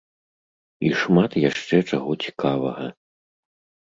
[0.85, 2.87] І шмат яшчэ чаго цікавага.